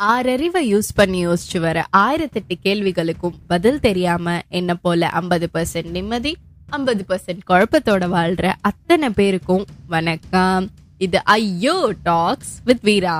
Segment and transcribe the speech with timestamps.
[0.00, 6.32] ஆறறிவை use பண்ணி யோசிச்சு வர ஆயிரத்தெட்டு கேள்விகளுக்கும் பதில் தெரியாம என்ன போல ஐம்பது பர்சன்ட் நிம்மதி
[6.76, 9.64] ஐம்பது பர்சன்ட் குழப்பத்தோட வாழ்ற அத்தனை பேருக்கும்
[9.94, 10.66] வணக்கம்.
[11.06, 11.76] இது ஐயோ
[12.08, 13.16] டாக்ஸ் வித் வீரா.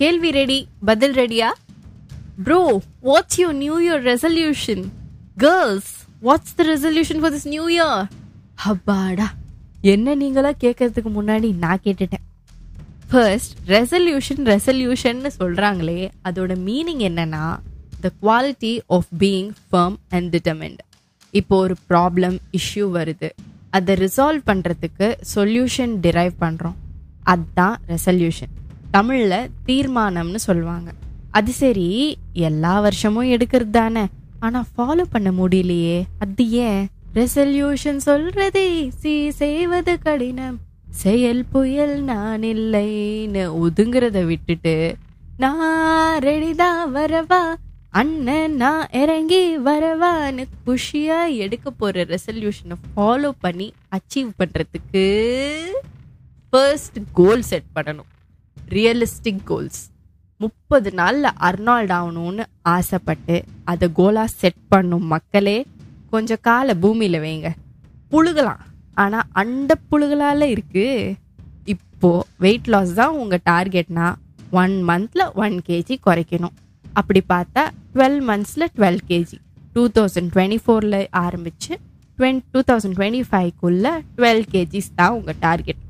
[0.00, 0.58] கேள்வி ரெடி
[0.90, 1.50] பதில் ரெடியா?
[2.46, 2.60] Bro
[3.08, 4.84] what's you new year resolution
[5.44, 5.92] girls
[6.28, 8.00] what's the resolution for this new year
[8.70, 9.28] அப்பாடா
[9.94, 12.24] என்ன நீங்களா கேட்கறதுக்கு முன்னாடி நான் கேட்டுட்டேன்.
[13.10, 17.58] ஃபர்ஸ்ட் ரெசல்யூஷன் ரெசல்யூஷன்னு சொல்கிறாங்களே அதோட மீனிங் என்னன்னா
[18.00, 20.78] the quality of being firm and determent
[21.30, 23.30] இப்போ ஒரு ப்ராப்ளம் இஷ்யூ வருது.
[23.70, 26.74] அதை ரிசால்வ் பண்ணுறதுக்கு சொல்யூஷன் டிரைவ் பண்ணுறோம்
[27.22, 28.52] அதுதான் ரெசல்யூஷன்
[28.90, 30.90] தமிழில் தீர்மானம்னு சொல்லுவாங்க.
[31.30, 34.06] அது சரி எல்லா வருஷமும் எடுக்கிறது தானே.
[34.38, 36.04] ஆனால் ஃபாலோ பண்ண முடியலையே.
[36.18, 36.88] அது ஏன்?
[37.14, 40.60] ரெசல்யூஷன் சொல்றதே சி செய்வது கடினம்.
[41.02, 44.74] செயல் புயல் நான் இல்லைன்னு ஒதுங்கிறத விட்டுட்டு
[45.36, 47.40] நான் ரெடிதான் வரவா
[47.90, 55.04] அண்ணன் நான் இறங்கி வரவான்னு குஷியா எடுக்க போற ரெசல்யூஷனை ஃபாலோ பண்ணி அச்சீவ் பண்றதுக்கு
[56.50, 58.10] ஃபர்ஸ்ட் கோல் செட் பண்ணணும்.
[58.70, 59.82] ரியலிஸ்டிக் கோல்ஸ்
[60.38, 65.58] முப்பது நாளில் அர்னால்ட் ஆகணும்னு ஆசைப்பட்டு அதை கோலாக செட் பண்ணும் மக்களே
[66.10, 67.50] கொஞ்சம் காலை பூமியில் வைங்க.
[68.10, 68.64] புழுகலாம்.
[69.02, 70.86] ஆனா அண்ட புழுகலால இருக்கு.
[71.74, 72.10] இப்போ
[72.44, 74.06] வெயிட் லாஸ் தான் உங்க டார்கெட்னா
[74.62, 76.54] ஒன் மந்த்ல ஒன் கேஜி குறைக்கணும்.
[77.00, 77.62] அப்படி பார்த்தா
[77.94, 79.38] twelve மந்த்ஸ்ல twelve KG
[79.74, 81.72] two thousand twenty ஃபோர்ல ஆரம்பிச்சு
[82.18, 83.86] டுவென் டூ தௌசண்ட் டுவெண்ட்டி ஃபைவ்க்குள்ள
[84.18, 85.82] டுவெல் கேஜிஸ் தான் உங்க டார்கெட்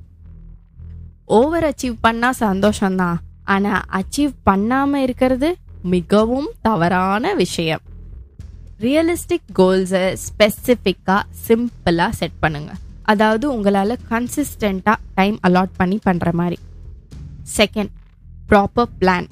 [1.38, 3.18] ஓவர் அச்சீவ் பண்ணா சந்தோஷம்தான்.
[3.54, 5.48] ஆனா அச்சீவ் பண்ணாம இருக்கிறது
[5.94, 7.82] மிகவும் தவறான விஷயம்.
[8.84, 12.80] ரியலிஸ்டிக் கோல்ஸை ஸ்பெசிஃபிக்காக சிம்பிளாக செட் பண்ணுங்கள்
[13.12, 16.58] அதாவது உங்களால் கன்சிஸ்டண்ட்டாக டைம் அலாட் பண்ணி பண்ணுற மாதிரி.
[17.58, 17.92] செகண்ட்
[18.50, 19.28] ப்ராப்பர் பிளான்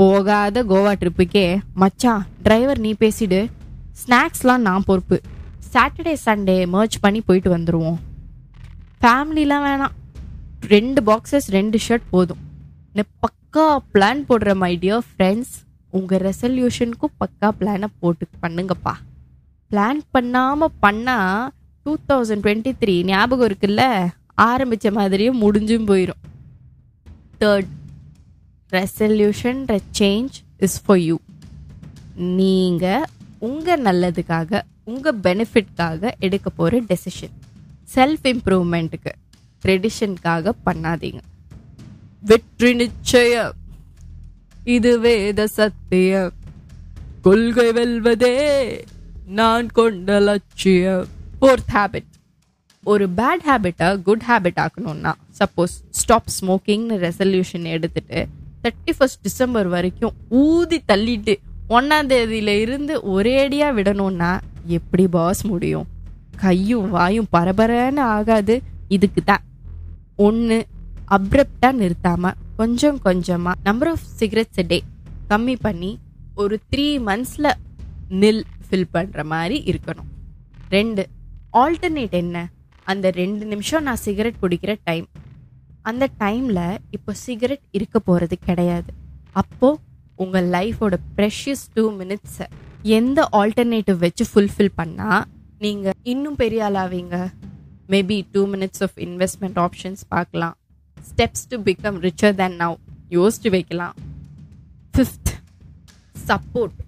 [0.00, 1.46] போகாத கோவா ட்ரிப்புக்கே
[1.82, 3.40] மச்சான் டிரைவர் நீ பேசிடு.
[4.02, 5.16] ஸ்நாக்ஸ்லாம் நான் பொறுப்பு.
[5.72, 7.98] சாட்டர்டே சண்டே மர்ச் பண்ணி போயிட்டு வந்துடுவோம்
[9.02, 9.94] ஃபேமிலிலாம் வேணாம்.
[10.74, 12.42] ரெண்டு பாக்ஸஸ் ரெண்டு ஷர்ட் போதும்.
[13.24, 15.54] பக்கா பிளான் போடுற மை டியர் ஃப்ரெண்ட்ஸ்
[15.98, 18.94] உங்கள் ரெசல்யூஷனுக்கும் பக்கா பிளானை போட்டு பண்ணுங்கப்பா.
[19.70, 21.48] பிளான் பண்ணாமல் பண்ணால்
[21.90, 24.08] டூ தௌசண்ட் டுவெண்ட்டி த்ரீ ஞாபகம் இருக்குல்ல?
[24.34, 26.20] ஆரம்பித்த மாதிரியும் முடிஞ்சும் போயிடும்
[27.40, 27.70] third
[28.70, 31.16] resolution change is for you
[32.14, 33.04] நீங்கள்
[33.38, 37.36] உங்கள் நல்லதுக்காக உங்கள் பெனிஃபிட்காக எடுக்க போகிற டெசிஷன்
[37.94, 39.12] செல்ஃப் இம்ப்ரூவ்மெண்ட்டுக்கு
[39.64, 41.20] ட்ரெடிஷனுக்காக பண்ணாதீங்க.
[42.20, 43.52] வெற்றி நிச்சயம்.
[44.64, 46.32] இது வேத சத்தியம்.
[47.22, 48.36] கொள்கை வெல்வதே
[49.26, 51.18] நான் கொண்ட லட்சியம்.
[51.40, 52.08] ஃபோர்த் ஹேபிட்
[52.84, 58.28] ஒரு பேட் ஹேபிட்டை குட் ஹேபிட் ஆக்கணும்னா சப்போஸ் ஸ்டாப் ஸ்மோக்கிங்னு ரெசல்யூஷன் எடுத்துட்டு
[58.64, 61.34] தேர்ட்டி ஃபஸ்ட் டிசம்பர் வரைக்கும் ஊதி தள்ளிட்டு
[61.68, 62.94] ஒன்றாந்தேதியில் தேதியில இருந்து
[63.42, 65.86] அடியாக விடணும்னா எப்படி பாஸ் முடியும்?
[66.36, 68.62] கையும் வாயும் பரபரன்னு ஆகாது.
[68.88, 69.42] இதுக்கு தான்.
[70.16, 70.66] ஒன்று
[71.16, 74.82] அப்ரப்டாக நிறுத்தாமல் கொஞ்சம் கொஞ்சமாக நம்பர் ஆஃப் சிகரெட்ஸ் டே
[75.28, 75.98] கம்மி பண்ணி
[76.34, 77.52] ஒரு த்ரீ மந்த்ஸில்
[78.22, 80.10] நில் ஃபில் பண்ணுற மாதிரி இருக்கணும்.
[80.68, 81.08] ரெண்டு
[81.52, 82.36] ஆல்டர்னேட் என்ன?
[82.84, 85.06] அந்த ரெண்டு நிமிஷம் நான் சிகரெட் பிடிக்கிற டைம்
[85.82, 88.90] அந்த டைமில் இப்போ சிகரெட் இருக்க போகிறது கிடையாது.
[89.32, 89.80] அப்போது
[90.16, 92.46] உங்கள் லைஃபோட ப்ரெஷியஸ் டூ மினிட்ஸை
[92.82, 95.24] எந்த ஆல்டர்னேட்டிவ் வச்சு ஃபுல்ஃபில் பண்ணால்
[95.58, 97.16] நீங்கள் இன்னும் பெரிய ஆளாவீங்க?
[97.88, 100.56] Maybe two minutes of investment options பார்க்கலாம்.
[101.10, 102.76] Steps to become richer than now
[103.10, 103.96] யோசிச்சு வைக்கலாம்.
[104.94, 105.32] ஃபிஃப்த்
[106.28, 106.78] சப்போர்ட்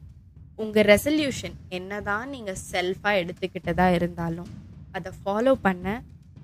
[0.62, 4.50] உங்கள் ரெசல்யூஷன் என்னதான் நீங்கள் செல்ஃபாக எடுத்துக்கிட்டதா இருந்தாலும்
[4.96, 5.86] அதை ஃபாலோ பண்ண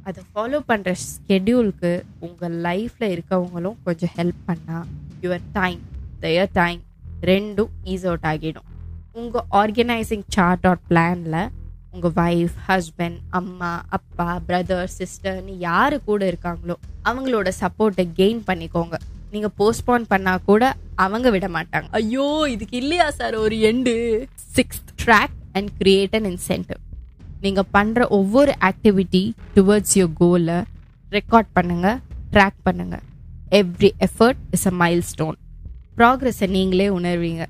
[0.09, 1.91] அதை ஃபாலோ பண்ணுற ஸ்கெடியூலுக்கு
[2.27, 4.89] உங்கள் லைஃப்பில் இருக்கவங்களும் கொஞ்சம் ஹெல்ப் பண்ணால்
[5.25, 5.83] யுவர் டைம்
[6.25, 6.81] தயர் டைம்
[7.31, 8.69] ரெண்டும் ஈஸ் அவுட் ஆகிடும்.
[9.21, 11.39] உங்கள் ஆர்கனைசிங் சார்ட் ஆர் பிளானில்
[11.95, 16.76] உங்கள் ஒய்ஃப் ஹஸ்பண்ட் அம்மா அப்பா பிரதர் சிஸ்டர்னு யார் கூட இருக்காங்களோ
[17.11, 18.97] அவங்களோட சப்போர்ட்டை கெயின் பண்ணிக்கோங்க.
[19.32, 20.62] நீங்கள் போஸ்ட்போன் பண்ணால் கூட
[21.04, 21.88] அவங்க விட மாட்டாங்க.
[22.00, 23.94] ஐயோ இதுக்கு இல்லையா சார் ஒரு and
[24.56, 26.80] sixth track and create an incentive
[27.44, 29.22] நீங்கள் பண்ணுற ஒவ்வொரு ஆக்டிவிட்டி
[29.56, 30.58] டுவர்ட்ஸ் யுவர் கோலை
[31.16, 31.88] ரெக்கார்ட் பண்ணுங்க
[32.34, 32.96] ட்ராக் பண்ணுங்க.
[33.60, 34.75] Every effort is a
[35.10, 35.36] milestone
[35.98, 37.44] ப்ராக்ரஸை நீங்களே உணர்வீங்க.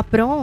[0.00, 0.40] அப்புறம்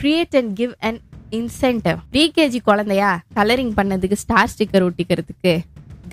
[0.00, 1.00] create and give and
[1.38, 5.54] incentive pre KG குழந்தையா கலரிங் பண்ணதுக்கு star sticker ஒட்டிக்கிறதுக்கு.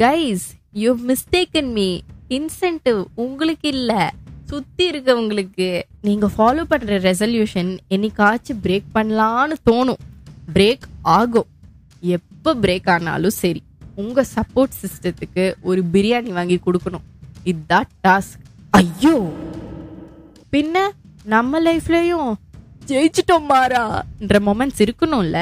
[0.04, 0.46] Guys
[0.84, 1.90] you mistaken me
[2.30, 4.14] incentive உங்களுக்கு இல்ல
[4.46, 5.68] சுத்தி இருக்கவங்களுக்கு
[6.02, 10.02] நீங்க ஃபாலோ பண்ற ரெசல்யூஷன் என்னைக்காச்சும் பிரேக் பண்ணலான்னு தோணும்.
[10.54, 11.50] பிரேக் ஆகும்.
[12.02, 13.62] எப்ப பிரேக் ஆனாலும் சரி
[13.96, 17.06] உங்க சப்போர்ட் சிஸ்டத்துக்கு ஒரு பிரியாணி வாங்கி கொடுக்கணும்.
[17.44, 19.16] இதுதான் டாஸ்க் ஐயோ!
[20.52, 20.76] பின்ன
[21.24, 22.30] நம்ம லைஃப்லயும்
[22.88, 25.40] ஜெயிச்சிட்டோம் மாறான்ற மொமெண்ட்ஸ் இருக்கணும்ல.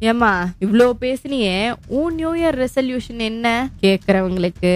[0.00, 3.46] ஏமா இவ்வளோ பேசினியே உன் நியூ இயர் ரெசல்யூஷன் என்ன?
[3.82, 4.74] கேட்குறவங்களுக்கு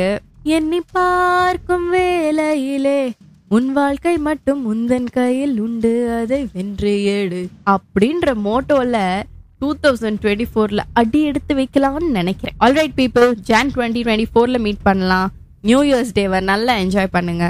[0.52, 2.98] எண்ணி பார்க்கும் வேலையிலே
[3.48, 7.40] உன் வாழ்க்கை மட்டும் உந்தன் கையில் உண்டு அதை வென்று ஏடு
[7.74, 8.96] அப்படின்ற மோட்டோல
[9.60, 12.56] டூ தௌசண்ட் டுவெண்ட்டி ஃபோர்ல அடி எடுத்து வைக்கலாம்னு நினைக்கிறேன்.
[12.66, 15.32] Alright people Jan twenty twenty ஃபோர்ல மீட் பண்ணலாம்.
[15.62, 17.48] நியூ இயர்ஸ் டேவை நல்லா என்ஜாய் பண்ணுங்க.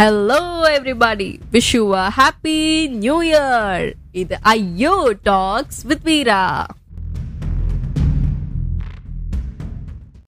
[0.00, 0.42] Hello
[0.76, 1.84] everybody wish you
[2.18, 3.86] happy new year
[4.22, 6.42] இது ஐயோ டாக்ஸ் வித் வீரா